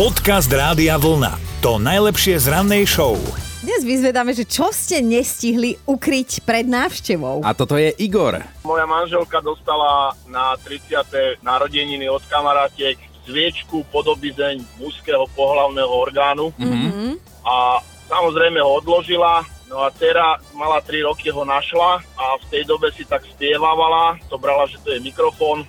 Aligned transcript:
Podcast 0.00 0.48
Rádia 0.48 0.96
Vlna. 0.96 1.60
To 1.60 1.76
najlepšie 1.76 2.40
z 2.40 2.48
rannej 2.48 2.88
show. 2.88 3.20
Dnes 3.60 3.84
vyzvedáme, 3.84 4.32
že 4.32 4.48
čo 4.48 4.72
ste 4.72 5.04
nestihli 5.04 5.76
ukryť 5.84 6.40
pred 6.48 6.64
návštevou. 6.64 7.44
A 7.44 7.52
toto 7.52 7.76
je 7.76 7.92
Igor. 8.00 8.40
Moja 8.64 8.88
manželka 8.88 9.44
dostala 9.44 10.16
na 10.24 10.56
30. 10.56 11.44
narodeniny 11.44 12.08
od 12.08 12.24
kamarátiek 12.32 12.96
sviečku 13.28 13.84
podobizeň 13.92 14.80
mužského 14.80 15.28
pohlavného 15.36 15.92
orgánu 15.92 16.48
Mhm. 16.56 17.20
a 17.44 17.84
samozrejme 18.08 18.56
ho 18.56 18.80
odložila. 18.80 19.44
No 19.68 19.84
a 19.84 19.92
dcera 19.92 20.40
mala 20.56 20.80
3 20.80 21.04
roky, 21.04 21.28
ho 21.28 21.44
našla 21.44 22.00
a 22.16 22.24
v 22.40 22.44
tej 22.48 22.64
dobe 22.64 22.88
si 22.96 23.04
tak 23.04 23.20
spievávala, 23.36 24.16
to 24.32 24.40
brala, 24.40 24.64
že 24.64 24.80
to 24.80 24.96
je 24.96 25.04
mikrofón, 25.04 25.68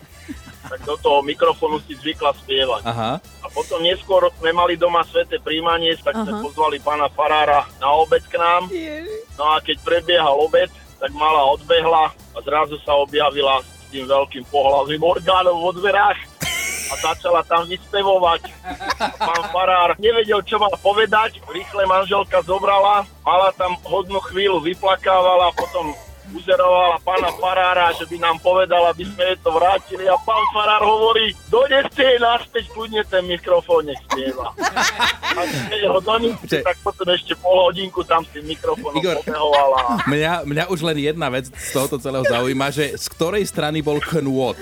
tak 0.72 0.88
do 0.88 0.96
toho 1.04 1.20
mikrofónu 1.20 1.84
si 1.84 2.00
zvykla 2.00 2.32
spievať. 2.40 2.88
Aha. 2.88 3.20
Potom 3.52 3.84
neskôr 3.84 4.32
sme 4.40 4.56
mali 4.56 4.80
doma 4.80 5.04
sveté 5.04 5.36
príjmanie, 5.44 6.00
tak 6.00 6.16
sme 6.24 6.40
Aha. 6.40 6.44
pozvali 6.44 6.80
pána 6.80 7.12
Farára 7.12 7.68
na 7.84 7.92
obed 7.92 8.24
k 8.32 8.40
nám. 8.40 8.72
No 9.36 9.44
a 9.52 9.60
keď 9.60 9.78
prebiehal 9.84 10.40
obed, 10.40 10.72
tak 11.02 11.12
mala 11.12 11.52
odbehla 11.52 12.14
a 12.14 12.38
zrazu 12.46 12.80
sa 12.86 12.96
objavila 12.96 13.60
s 13.60 13.92
tým 13.92 14.08
veľkým 14.08 14.48
pohľavným 14.48 15.04
orgánom 15.04 15.60
vo 15.60 15.76
dverách 15.76 16.20
a 16.92 16.94
začala 17.00 17.42
tam 17.48 17.68
vyspevovať. 17.68 18.52
A 19.00 19.16
pán 19.16 19.44
Farár 19.52 19.96
nevedel, 20.00 20.44
čo 20.44 20.60
má 20.60 20.68
povedať, 20.80 21.40
rýchle 21.48 21.88
manželka 21.88 22.44
zobrala, 22.44 23.08
mala 23.24 23.50
tam 23.56 23.80
hodnú 23.88 24.20
chvíľu, 24.28 24.60
vyplakávala, 24.60 25.56
potom 25.56 25.96
uzerovala 26.32 26.98
pána 27.04 27.30
Farára, 27.36 27.92
že 27.96 28.08
by 28.08 28.18
nám 28.20 28.38
povedal, 28.40 28.88
aby 28.88 29.04
sme 29.04 29.24
jej 29.32 29.38
to 29.44 29.50
vrátili 29.52 30.06
a 30.08 30.16
pán 30.24 30.44
Farár 30.56 30.84
hovorí, 30.84 31.36
doneste 31.52 32.02
jej 32.02 32.20
naspäť, 32.20 32.72
kľudne 32.72 33.02
ten 33.08 33.24
mikrofón 33.28 33.88
nech 33.88 34.00
spieva. 34.08 34.56
A 35.32 35.42
keď 35.72 35.82
ho 35.88 36.00
Že- 36.44 36.64
tak 36.64 36.78
potom 36.84 37.08
ešte 37.12 37.34
pol 37.40 37.58
hodinku 37.72 38.04
tam 38.04 38.24
s 38.24 38.30
tým 38.36 38.46
mikrofónom 38.48 39.00
Igor. 39.00 39.16
pobehovala. 39.24 40.04
Mňa, 40.08 40.34
mňa 40.48 40.64
už 40.68 40.80
len 40.84 40.98
jedna 41.00 41.28
vec 41.32 41.48
z 41.52 41.70
tohoto 41.72 42.00
celého 42.00 42.24
zaujíma, 42.28 42.68
že 42.72 42.96
z 42.96 43.06
ktorej 43.12 43.44
strany 43.48 43.80
bol 43.80 44.00
knôt. 44.00 44.56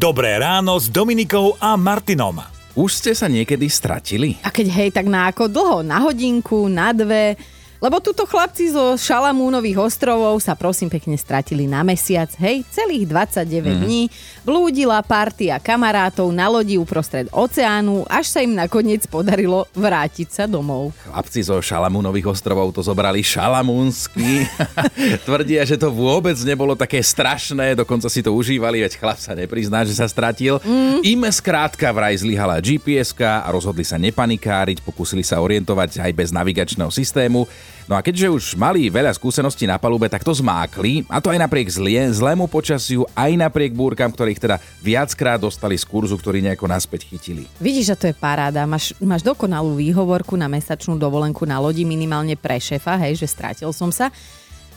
Dobré 0.00 0.40
ráno 0.40 0.80
s 0.80 0.88
Dominikou 0.88 1.60
a 1.60 1.76
Martinom. 1.76 2.40
Už 2.72 2.96
ste 2.96 3.12
sa 3.12 3.28
niekedy 3.28 3.68
stratili? 3.68 4.38
A 4.40 4.48
keď 4.48 4.66
hej, 4.72 4.88
tak 4.94 5.10
na 5.10 5.28
ako 5.28 5.50
dlho? 5.50 5.78
Na 5.84 6.00
hodinku, 6.00 6.70
na 6.70 6.94
dve? 6.94 7.36
Lebo 7.80 7.96
tuto 7.96 8.28
chlapci 8.28 8.76
zo 8.76 8.92
Šalamúnových 9.00 9.80
ostrovov 9.80 10.36
sa 10.44 10.52
prosím 10.52 10.92
pekne 10.92 11.16
stratili 11.16 11.64
na 11.64 11.80
mesiac. 11.80 12.28
Hej, 12.36 12.68
celých 12.68 13.08
29 13.08 13.40
mm. 13.48 13.72
dní 13.80 14.02
blúdila 14.44 15.00
partia 15.00 15.56
kamarátov 15.56 16.28
na 16.28 16.44
lodi 16.52 16.76
uprostred 16.76 17.32
oceánu, 17.32 18.04
až 18.04 18.36
sa 18.36 18.44
im 18.44 18.52
nakoniec 18.52 19.08
podarilo 19.08 19.64
vrátiť 19.72 20.28
sa 20.28 20.44
domov. 20.44 20.92
Chlapci 21.08 21.40
zo 21.40 21.56
Šalamúnových 21.56 22.28
ostrovov 22.28 22.76
to 22.76 22.84
zobrali 22.84 23.24
šalamúnsky. 23.24 24.44
Tvrdia, 25.24 25.64
že 25.64 25.80
to 25.80 25.88
vôbec 25.88 26.36
nebolo 26.44 26.76
také 26.76 27.00
strašné, 27.00 27.80
dokonca 27.80 28.12
si 28.12 28.20
to 28.20 28.36
užívali, 28.36 28.84
veď 28.84 29.00
chlap 29.00 29.16
sa 29.16 29.32
neprizná, 29.32 29.88
že 29.88 29.96
sa 29.96 30.04
stratil. 30.04 30.60
Mm. 30.68 31.00
Im 31.16 31.20
skrátka 31.32 31.88
vraj 31.96 32.12
zlyhala 32.20 32.60
gps 32.60 33.16
a 33.24 33.48
rozhodli 33.48 33.88
sa 33.88 33.96
nepanikáriť, 33.96 34.84
pokúsili 34.84 35.24
sa 35.24 35.40
orientovať 35.40 36.04
aj 36.04 36.12
bez 36.12 36.28
navigačného 36.28 36.92
systému. 36.92 37.48
No 37.90 37.98
a 37.98 38.04
keďže 38.06 38.30
už 38.30 38.44
mali 38.54 38.86
veľa 38.86 39.10
skúseností 39.10 39.66
na 39.66 39.80
palube, 39.80 40.06
tak 40.06 40.22
to 40.22 40.30
zmákli, 40.30 41.02
a 41.10 41.18
to 41.18 41.34
aj 41.34 41.42
napriek 41.42 41.66
zlie, 41.66 42.06
zlému 42.14 42.46
počasiu, 42.46 43.02
aj 43.18 43.34
napriek 43.34 43.74
búrkam, 43.74 44.14
ktorých 44.14 44.38
teda 44.38 44.56
viackrát 44.78 45.42
dostali 45.42 45.74
z 45.74 45.82
kurzu, 45.82 46.14
ktorý 46.14 46.38
nejako 46.44 46.70
naspäť 46.70 47.10
chytili. 47.10 47.50
Vidíš, 47.58 47.94
že 47.94 47.98
to 47.98 48.06
je 48.10 48.14
paráda. 48.14 48.62
Máš, 48.62 48.94
máš 49.02 49.26
dokonalú 49.26 49.74
výhovorku 49.74 50.38
na 50.38 50.46
mesačnú 50.46 50.94
dovolenku 50.94 51.42
na 51.48 51.58
lodi 51.58 51.82
minimálne 51.82 52.38
pre 52.38 52.62
šefa, 52.62 52.94
hej, 53.02 53.18
že 53.18 53.26
strátil 53.26 53.74
som 53.74 53.90
sa. 53.90 54.14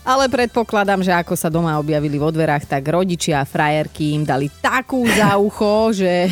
Ale 0.03 0.28
predpokladám, 0.28 1.00
že 1.00 1.16
ako 1.16 1.38
sa 1.40 1.47
doma 1.47 1.79
objavili 1.79 2.19
vo 2.19 2.28
dverách, 2.28 2.67
tak 2.67 2.84
rodičia 2.91 3.40
a 3.40 3.47
frajerky 3.47 4.19
im 4.19 4.28
dali 4.28 4.51
takú 4.59 5.07
za 5.07 5.40
ucho, 5.47 5.96
že 5.96 6.28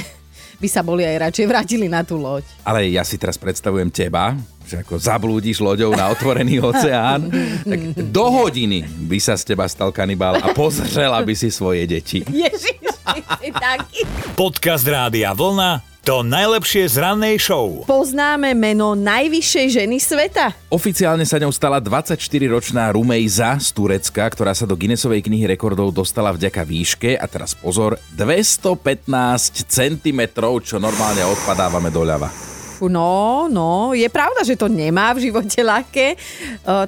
by 0.59 0.67
sa 0.67 0.85
boli 0.85 1.07
aj 1.07 1.31
radšej 1.31 1.45
vrátili 1.47 1.87
na 1.87 2.03
tú 2.03 2.19
loď. 2.19 2.45
Ale 2.67 2.85
ja 2.91 3.01
si 3.01 3.15
teraz 3.15 3.39
predstavujem 3.39 3.89
teba, 3.89 4.35
že 4.71 4.79
ako 4.79 4.95
zablúdiš 4.95 5.59
loďou 5.59 5.91
na 5.91 6.07
otvorený 6.07 6.63
oceán, 6.71 7.27
tak 7.67 7.79
do 8.07 8.25
hodiny 8.31 8.87
by 8.87 9.19
sa 9.19 9.35
z 9.35 9.51
teba 9.51 9.67
stal 9.67 9.91
kanibál 9.91 10.39
a 10.39 10.55
pozrela 10.55 11.19
by 11.19 11.35
si 11.35 11.51
svoje 11.51 11.83
deti. 11.83 12.23
Ježiš, 12.23 12.79
ty 13.43 13.51
taký. 13.51 14.07
Podcast 14.39 14.87
Rádia 14.87 15.35
Vlna. 15.35 15.91
To 16.01 16.25
najlepšie 16.25 16.89
z 16.89 16.97
rannej 16.97 17.37
show. 17.37 17.85
Poznáme 17.85 18.57
meno 18.57 18.97
najvyššej 18.97 19.67
ženy 19.69 20.01
sveta? 20.01 20.49
Oficiálne 20.73 21.29
sa 21.29 21.37
ňou 21.37 21.53
stala 21.53 21.77
24-ročná 21.77 22.89
Rumejza 22.89 23.61
z 23.61 23.69
Turecka, 23.69 24.25
ktorá 24.25 24.57
sa 24.57 24.65
do 24.65 24.73
Guinnessovej 24.73 25.21
knihy 25.21 25.45
rekordov 25.45 25.93
dostala 25.93 26.33
vďaka 26.33 26.65
výške, 26.65 27.21
a 27.21 27.25
teraz 27.29 27.53
pozor, 27.53 28.01
215 28.17 29.69
cm, 29.69 30.21
čo 30.65 30.81
normálne 30.81 31.21
odpadávame 31.21 31.93
doľava. 31.93 32.50
Fú, 32.81 32.89
No, 32.89 33.45
no, 33.45 33.93
je 33.93 34.09
pravda, 34.09 34.41
že 34.41 34.57
to 34.57 34.65
nemá 34.65 35.13
v 35.13 35.29
živote 35.29 35.61
ľahké. 35.61 36.07
E, 36.13 36.17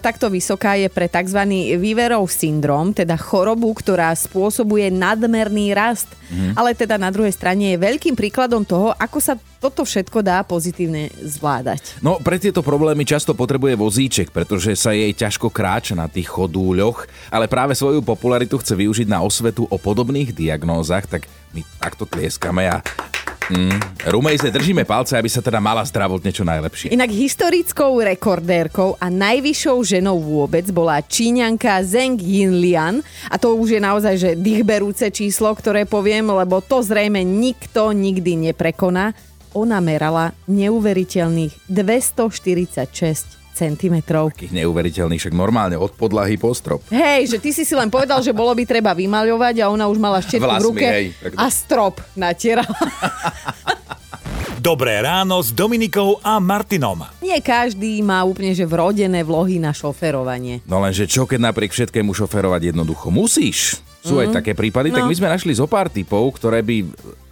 takto 0.01 0.25
vysoká 0.25 0.73
je 0.73 0.89
pre 0.89 1.05
tzv. 1.05 1.37
výverov 1.77 2.25
syndrom, 2.33 2.97
teda 2.97 3.13
chorobu, 3.13 3.69
ktorá 3.77 4.09
spôsobuje 4.17 4.89
nadmerný 4.89 5.77
rast. 5.77 6.09
Mm. 6.33 6.57
Ale 6.57 6.73
teda 6.73 6.97
na 6.97 7.13
druhej 7.13 7.29
strane 7.29 7.77
je 7.77 7.77
veľkým 7.77 8.17
príkladom 8.17 8.65
toho, 8.65 8.89
ako 8.97 9.21
sa 9.21 9.37
toto 9.61 9.85
všetko 9.85 10.25
dá 10.25 10.41
pozitívne 10.41 11.13
zvládať. 11.21 12.01
No, 12.01 12.17
pre 12.17 12.41
tieto 12.41 12.65
problémy 12.65 13.05
často 13.05 13.37
potrebuje 13.37 13.77
vozíček, 13.77 14.33
pretože 14.33 14.73
sa 14.73 14.97
jej 14.97 15.13
ťažko 15.13 15.53
kráča 15.53 15.93
na 15.93 16.09
tých 16.09 16.25
chodúľoch, 16.25 17.05
ale 17.29 17.45
práve 17.45 17.77
svoju 17.77 18.01
popularitu 18.01 18.57
chce 18.57 18.73
využiť 18.73 19.05
na 19.05 19.21
osvetu 19.21 19.69
o 19.69 19.77
podobných 19.77 20.33
diagnózach, 20.33 21.05
tak 21.05 21.29
my 21.53 21.61
takto 21.77 22.09
tlieskame 22.09 22.65
a 22.65 22.81
mm, 23.49 24.07
Rumejze 24.07 24.51
držíme 24.51 24.87
palce, 24.87 25.19
aby 25.19 25.27
sa 25.27 25.43
teda 25.43 25.59
mala 25.59 25.83
zdravotne 25.83 26.31
čo 26.31 26.47
najlepšie. 26.47 26.95
Inak 26.95 27.11
historickou 27.11 27.99
rekordérkou 27.99 28.95
a 28.99 29.07
najvyššou 29.11 29.77
ženou 29.83 30.19
vôbec 30.19 30.63
bola 30.71 31.03
Číňanka 31.03 31.83
Zheng 31.83 32.19
Yinlian 32.19 33.03
a 33.27 33.35
to 33.35 33.55
už 33.59 33.75
je 33.75 33.81
naozaj 33.83 34.15
že 34.15 34.31
dýchberúce 34.39 35.11
číslo, 35.11 35.51
ktoré 35.51 35.83
poviem, 35.83 36.31
lebo 36.31 36.63
to 36.63 36.79
zrejme 36.79 37.19
nikto 37.23 37.91
nikdy 37.91 38.51
neprekoná. 38.51 39.11
Ona 39.53 39.77
merala 39.83 40.33
neuveriteľných 40.49 41.69
246 41.69 43.42
cm. 43.53 43.95
Takých 44.03 44.55
neuveriteľných, 44.55 45.19
však 45.19 45.31
normálne 45.31 45.75
od 45.75 45.91
podlahy 45.91 46.35
po 46.35 46.49
strop. 46.51 46.81
Hej, 46.89 47.29
že 47.29 47.37
ty 47.37 47.49
si 47.49 47.61
si 47.61 47.71
len 47.71 47.87
povedal, 47.87 48.19
že 48.19 48.29
bolo 48.29 48.51
by 48.51 48.63
treba 48.63 48.91
vymaľovať 48.91 49.55
a 49.59 49.69
ona 49.69 49.85
už 49.85 49.97
mala 49.97 50.17
štetku 50.17 50.41
v 50.41 50.49
Vlasmi, 50.49 50.65
ruke 50.65 50.85
hej, 50.85 51.05
tak- 51.15 51.37
a 51.37 51.45
strop 51.47 51.95
natierala. 52.13 52.73
Dobré 54.59 54.95
ráno 54.97 55.43
s 55.43 55.51
Dominikou 55.51 56.23
a 56.23 56.39
Martinom. 56.39 57.03
Nie 57.19 57.43
každý 57.43 57.99
má 57.99 58.23
úplne 58.23 58.51
že 58.51 58.63
vrodené 58.63 59.19
vlohy 59.19 59.59
na 59.59 59.69
šoferovanie. 59.69 60.63
No 60.63 60.79
lenže 60.79 61.03
čo, 61.03 61.27
keď 61.27 61.51
napriek 61.51 61.69
všetkému 61.69 62.09
šoferovať 62.09 62.71
jednoducho 62.71 63.11
musíš? 63.11 63.83
Sú 63.99 64.19
aj 64.19 64.31
také 64.33 64.51
prípady, 64.51 64.87
tak 64.89 65.03
No. 65.03 65.07
my 65.07 65.15
sme 65.15 65.27
našli 65.27 65.51
zo 65.51 65.63
pár 65.63 65.87
typov, 65.87 66.35
ktoré 66.35 66.59
by 66.59 66.75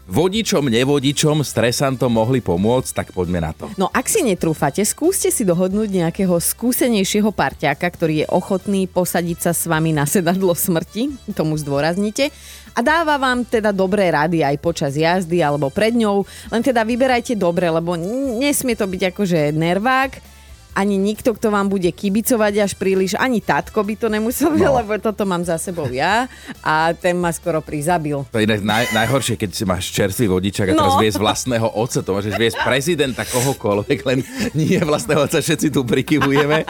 vodičom, 0.10 0.70
nevodičom, 0.70 1.46
stresantom 1.46 2.10
mohli 2.10 2.42
pomôcť, 2.42 2.92
tak 2.94 3.08
poďme 3.14 3.40
na 3.44 3.52
to. 3.52 3.70
No 3.78 3.90
ak 3.92 4.08
si 4.10 4.26
netrúfate, 4.26 4.82
skúste 4.86 5.30
si 5.30 5.46
dohodnúť 5.46 5.90
nejakého 5.92 6.34
skúsenejšieho 6.38 7.30
parťáka, 7.30 7.86
ktorý 7.86 8.26
je 8.26 8.28
ochotný 8.32 8.90
posadiť 8.90 9.38
sa 9.38 9.52
s 9.54 9.70
vami 9.70 9.94
na 9.94 10.10
sedadlo 10.10 10.56
smrti, 10.58 11.14
tomu 11.38 11.60
zdôraznite, 11.60 12.34
a 12.72 12.80
dáva 12.80 13.20
vám 13.20 13.44
teda 13.44 13.76
dobré 13.76 14.08
rady 14.08 14.48
aj 14.48 14.56
počas 14.64 14.96
jazdy 14.96 15.44
alebo 15.44 15.68
pred 15.68 15.92
ňou, 15.92 16.24
len 16.48 16.64
teda 16.64 16.88
vyberajte 16.88 17.36
dobre, 17.36 17.68
lebo 17.68 18.00
nesmie 18.40 18.80
to 18.80 18.88
byť 18.88 19.12
akože 19.12 19.52
nervák, 19.52 20.31
ani 20.72 20.96
nikto, 20.96 21.36
kto 21.36 21.52
vám 21.52 21.68
bude 21.68 21.92
kibicovať 21.92 22.54
až 22.64 22.72
príliš, 22.80 23.20
ani 23.20 23.44
tatko 23.44 23.84
by 23.84 23.94
to 24.00 24.08
nemusel, 24.08 24.56
no. 24.56 24.80
lebo 24.80 24.96
toto 25.04 25.28
mám 25.28 25.44
za 25.44 25.60
sebou 25.60 25.92
ja 25.92 26.32
a 26.64 26.96
ten 26.96 27.20
ma 27.20 27.28
skoro 27.36 27.60
prizabil. 27.60 28.24
To 28.32 28.40
je 28.40 28.48
inak 28.48 28.64
naj, 28.64 28.96
najhoršie, 28.96 29.36
keď 29.36 29.50
si 29.52 29.64
máš 29.68 29.92
čerstvý 29.92 30.32
vodičak 30.32 30.72
a 30.72 30.74
teraz 30.76 30.96
No. 30.96 31.00
viesť 31.00 31.20
vlastného 31.20 31.68
otca, 31.76 32.00
to 32.04 32.12
môžeš 32.12 32.34
viesť 32.36 32.58
prezidenta 32.64 33.24
kohokoľvek, 33.28 34.00
len 34.08 34.20
nie 34.56 34.80
vlastného 34.80 35.28
otca, 35.28 35.44
všetci 35.44 35.72
tu 35.72 35.84
prikyvujeme. 35.84 36.64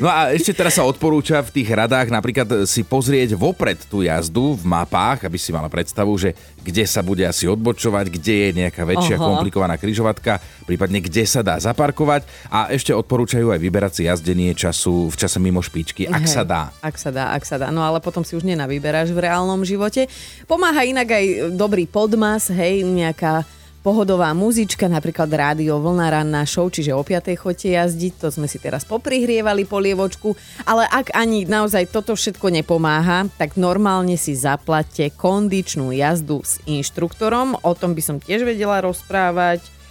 No 0.00 0.08
a 0.08 0.32
ešte 0.32 0.56
teraz 0.56 0.76
sa 0.76 0.88
odporúča 0.88 1.44
v 1.44 1.62
tých 1.62 1.68
radách 1.72 2.08
napríklad 2.08 2.64
si 2.64 2.84
pozrieť 2.84 3.36
vopred 3.36 3.80
tú 3.88 4.00
jazdu 4.00 4.56
v 4.56 4.64
mapách, 4.64 5.28
aby 5.28 5.36
si 5.36 5.52
mala 5.52 5.68
predstavu, 5.68 6.12
že 6.16 6.32
kde 6.62 6.86
sa 6.86 7.02
bude 7.02 7.26
asi 7.26 7.50
odbočovať, 7.50 8.06
kde 8.08 8.34
je 8.38 8.50
nejaká 8.64 8.82
väčšia 8.86 9.16
Aha. 9.18 9.24
komplikovaná 9.24 9.74
kryžovatka, 9.76 10.38
prípadne 10.64 11.02
kde 11.02 11.24
sa 11.26 11.42
dá 11.42 11.58
zaparkovať 11.58 12.22
a 12.48 12.70
ešte 12.70 12.94
odporúčajú 12.94 13.41
aj 13.50 13.58
vyberať 13.58 13.92
si 13.98 14.02
jazdenie 14.06 14.54
času 14.54 15.10
v 15.10 15.16
čase 15.18 15.42
mimo 15.42 15.58
špičky, 15.58 16.06
ak 16.06 16.22
Hej, 16.22 16.34
sa 16.38 16.42
dá. 16.46 16.62
Ak 16.78 16.94
sa 16.94 17.10
dá, 17.10 17.34
ak 17.34 17.42
sa 17.42 17.58
dá. 17.58 17.74
No 17.74 17.82
ale 17.82 17.98
potom 17.98 18.22
si 18.22 18.38
už 18.38 18.46
nenavyberáš 18.46 19.10
v 19.10 19.26
reálnom 19.26 19.66
živote. 19.66 20.06
Pomáha 20.46 20.86
inak 20.86 21.08
aj 21.10 21.24
dobrý 21.56 21.90
podmas, 21.90 22.46
hej, 22.52 22.86
nejaká 22.86 23.42
pohodová 23.82 24.30
muzička, 24.30 24.86
napríklad 24.86 25.26
rádio 25.26 25.82
Vlna 25.82 26.06
ranná 26.14 26.46
show, 26.46 26.70
čiže 26.70 26.94
o 26.94 27.02
5. 27.02 27.34
chodte 27.34 27.66
jazdiť, 27.66 28.14
to 28.14 28.30
sme 28.30 28.46
si 28.46 28.62
teraz 28.62 28.86
poprihrievali 28.86 29.66
polievočku, 29.66 30.38
ale 30.62 30.86
ak 30.86 31.10
ani 31.18 31.44
naozaj 31.50 31.90
toto 31.90 32.14
všetko 32.14 32.62
nepomáha, 32.62 33.26
tak 33.34 33.58
normálne 33.58 34.14
si 34.14 34.38
zaplatte 34.38 35.10
kondičnú 35.18 35.90
jazdu 35.90 36.46
s 36.46 36.62
inštruktorom, 36.64 37.58
o 37.58 37.72
tom 37.74 37.98
by 37.98 38.02
som 38.06 38.16
tiež 38.22 38.46
vedela 38.46 38.78
rozprávať. 38.80 39.81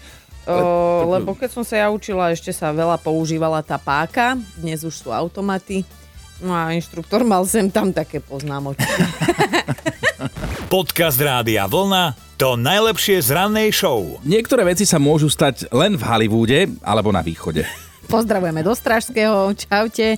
Lebo 1.05 1.37
keď 1.37 1.49
som 1.53 1.63
sa 1.65 1.85
ja 1.85 1.87
učila, 1.93 2.33
ešte 2.33 2.49
sa 2.49 2.73
veľa 2.73 2.97
používala 2.97 3.61
tá 3.61 3.77
páka, 3.77 4.37
dnes 4.57 4.81
už 4.81 4.93
sú 4.93 5.09
automaty. 5.13 5.85
No 6.41 6.57
a 6.57 6.73
inštruktor 6.73 7.21
mal 7.21 7.45
sem 7.45 7.69
tam 7.69 7.93
také 7.93 8.17
poznámočky. 8.17 8.81
Podcast 10.73 11.21
Rádia 11.21 11.69
Vlna 11.69 12.31
to 12.41 12.57
najlepšie 12.57 13.21
z 13.21 13.37
rannej 13.37 13.69
show. 13.69 14.17
Niektoré 14.25 14.65
veci 14.65 14.81
sa 14.81 14.97
môžu 14.97 15.29
stať 15.29 15.69
len 15.69 15.93
v 15.93 16.01
Hollywoode 16.01 16.73
alebo 16.81 17.13
na 17.13 17.21
východe. 17.21 17.69
Pozdravujeme 18.09 18.65
do 18.65 18.73
Stražského, 18.73 19.53
čaute. 19.53 20.17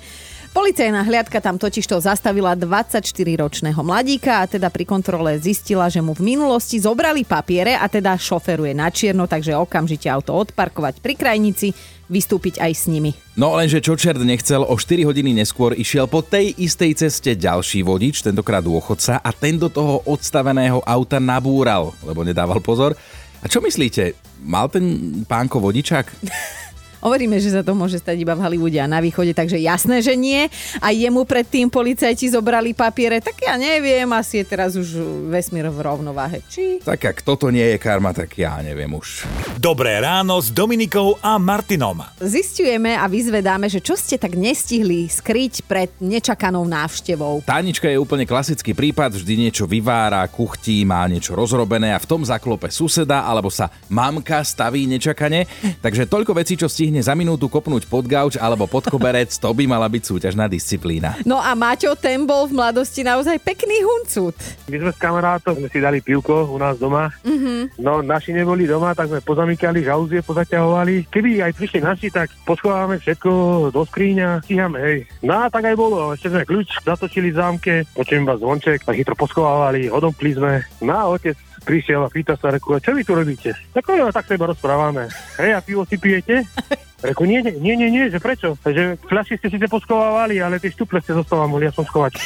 Policajná 0.54 1.02
hliadka 1.02 1.42
tam 1.42 1.58
totižto 1.58 1.98
zastavila 1.98 2.54
24-ročného 2.54 3.82
mladíka 3.82 4.38
a 4.38 4.46
teda 4.46 4.70
pri 4.70 4.86
kontrole 4.86 5.42
zistila, 5.42 5.90
že 5.90 5.98
mu 5.98 6.14
v 6.14 6.38
minulosti 6.38 6.78
zobrali 6.78 7.26
papiere 7.26 7.74
a 7.74 7.90
teda 7.90 8.14
šoferuje 8.14 8.78
na 8.78 8.94
čierno, 8.94 9.26
takže 9.26 9.58
okamžite 9.58 10.06
auto 10.14 10.38
odparkovať 10.38 11.02
pri 11.02 11.18
krajnici, 11.18 11.74
vystúpiť 12.06 12.62
aj 12.62 12.70
s 12.70 12.86
nimi. 12.86 13.18
No 13.34 13.58
lenže 13.58 13.82
čo 13.82 13.98
čert 13.98 14.22
nechcel, 14.22 14.62
o 14.62 14.78
4 14.78 15.02
hodiny 15.10 15.34
neskôr 15.34 15.74
išiel 15.74 16.06
po 16.06 16.22
tej 16.22 16.54
istej 16.54 17.02
ceste 17.02 17.34
ďalší 17.34 17.82
vodič, 17.82 18.22
tentokrát 18.22 18.62
dôchodca 18.62 19.26
a 19.26 19.34
ten 19.34 19.58
do 19.58 19.74
toho 19.74 20.06
odstaveného 20.06 20.86
auta 20.86 21.18
nabúral, 21.18 21.98
lebo 22.06 22.22
nedával 22.22 22.62
pozor. 22.62 22.94
A 23.42 23.50
čo 23.50 23.58
myslíte, 23.58 24.14
mal 24.46 24.70
ten 24.70 24.86
pánko 25.26 25.58
vodičák? 25.58 26.06
Hovoríme, 27.04 27.36
že 27.36 27.52
sa 27.52 27.68
to 27.68 27.76
môže 27.76 28.00
stať 28.00 28.24
iba 28.24 28.32
v 28.32 28.48
Hollywoode 28.48 28.80
a 28.80 28.88
na 28.88 29.04
východe, 29.04 29.36
takže 29.36 29.60
jasné, 29.60 30.00
že 30.00 30.16
nie. 30.16 30.48
A 30.80 30.96
jemu 30.96 31.28
predtým 31.28 31.68
policajti 31.68 32.32
zobrali 32.32 32.72
papiere, 32.72 33.20
tak 33.20 33.44
ja 33.44 33.60
neviem, 33.60 34.08
asi 34.16 34.40
je 34.40 34.46
teraz 34.48 34.80
už 34.80 35.04
vesmír 35.28 35.68
v 35.68 35.84
rovnováhe. 35.84 36.40
Či? 36.48 36.80
Tak 36.80 37.04
ak 37.04 37.18
toto 37.28 37.52
nie 37.52 37.76
je 37.76 37.78
karma, 37.78 38.16
tak 38.16 38.32
ja 38.40 38.56
neviem 38.64 38.88
už. 38.88 39.28
Dobré 39.60 40.00
ráno 40.00 40.40
s 40.40 40.48
Dominikou 40.48 41.20
a 41.20 41.36
Martinom. 41.36 42.00
Zistujeme 42.24 42.96
a 42.96 43.04
vyzvedáme, 43.12 43.68
že 43.68 43.84
čo 43.84 44.00
ste 44.00 44.16
tak 44.16 44.40
nestihli 44.40 45.12
skryť 45.12 45.68
pred 45.68 45.92
nečakanou 46.00 46.64
návštevou. 46.64 47.44
Tánička 47.44 47.92
je 47.92 48.00
úplne 48.00 48.24
klasický 48.24 48.72
prípad, 48.72 49.20
vždy 49.20 49.52
niečo 49.52 49.68
vyvára, 49.68 50.24
kuchtí, 50.32 50.88
má 50.88 51.04
niečo 51.12 51.36
rozrobené 51.36 51.92
a 51.92 52.00
v 52.00 52.08
tom 52.08 52.24
zaklope 52.24 52.72
suseda 52.72 53.28
alebo 53.28 53.52
sa 53.52 53.68
mamka 53.92 54.40
staví 54.48 54.88
nečakane. 54.88 55.52
Takže 55.84 56.08
toľko 56.08 56.32
vecí, 56.40 56.56
čo 56.56 56.72
stihne 56.72 56.93
stihne 56.94 57.10
za 57.10 57.18
minútu 57.18 57.50
kopnúť 57.50 57.90
pod 57.90 58.06
gauč 58.06 58.38
alebo 58.38 58.70
pod 58.70 58.86
koberec, 58.86 59.34
to 59.34 59.50
by 59.50 59.66
mala 59.66 59.90
byť 59.90 60.14
súťažná 60.14 60.46
disciplína. 60.46 61.18
No 61.26 61.42
a 61.42 61.58
Maťo, 61.58 61.98
ten 61.98 62.22
bol 62.30 62.46
v 62.46 62.54
mladosti 62.54 63.02
naozaj 63.02 63.42
pekný 63.42 63.82
huncut. 63.82 64.38
My 64.70 64.78
sme 64.78 64.92
s 64.94 65.00
kamarátom 65.02 65.58
sme 65.58 65.74
si 65.74 65.82
dali 65.82 66.06
pivko 66.06 66.54
u 66.54 66.58
nás 66.62 66.78
doma. 66.78 67.10
Mm-hmm. 67.26 67.82
No 67.82 68.06
naši 68.06 68.38
neboli 68.38 68.70
doma, 68.70 68.94
tak 68.94 69.10
sme 69.10 69.26
pozamykali 69.26 69.82
žauzie, 69.82 70.22
pozaťahovali. 70.22 71.10
Keby 71.10 71.42
aj 71.42 71.58
prišli 71.58 71.82
naši, 71.82 72.14
tak 72.14 72.30
poschovávame 72.46 73.02
všetko 73.02 73.30
do 73.74 73.82
skríňa, 73.90 74.46
stíhame, 74.46 74.78
hej. 74.78 74.98
No 75.26 75.42
a 75.42 75.50
tak 75.50 75.66
aj 75.66 75.74
bolo. 75.74 76.14
Ešte 76.14 76.30
sme 76.30 76.46
kľúč 76.46 76.78
zatočili 76.78 77.34
v 77.34 77.40
zámke, 77.42 77.74
počujem 77.98 78.22
iba 78.22 78.38
zvonček, 78.38 78.86
tak 78.86 79.02
chytro 79.02 79.18
poschovávali, 79.18 79.90
odomkli 79.90 80.38
sme. 80.38 80.62
No 80.86 80.94
a 80.94 81.10
otec 81.10 81.34
prišiel 81.64 82.04
a 82.04 82.12
pýta 82.12 82.36
sa, 82.36 82.52
reku, 82.52 82.76
čo 82.84 82.92
vy 82.92 83.08
tu 83.08 83.16
robíte? 83.16 83.56
Tak 83.72 83.88
no, 83.96 84.12
tak 84.12 84.28
sa 84.28 84.36
iba 84.36 84.52
rozprávame. 84.52 85.08
Hej, 85.40 85.56
a 85.56 85.60
pivo 85.64 85.88
si 85.88 85.96
pijete? 85.98 86.44
Reku, 87.04 87.28
nie, 87.28 87.44
nie, 87.44 87.76
nie, 87.76 87.92
nie, 87.92 88.08
že 88.08 88.24
prečo? 88.24 88.56
Že 88.64 88.96
fľaši 89.12 89.36
ste 89.36 89.52
síce 89.52 89.68
poskovávali, 89.68 90.40
ale 90.40 90.56
tie 90.56 90.72
štuple 90.72 91.04
ste 91.04 91.12
zostávam 91.12 91.52
mohli 91.52 91.68
som 91.76 91.84
schovať. 91.84 92.16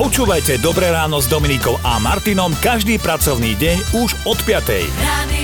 Počúvajte 0.00 0.56
Dobré 0.64 0.88
ráno 0.88 1.20
s 1.20 1.28
Dominikou 1.28 1.76
a 1.84 2.00
Martinom 2.00 2.56
každý 2.64 2.96
pracovný 2.96 3.52
deň 3.60 4.00
už 4.00 4.24
od 4.24 4.40
5. 4.48 5.39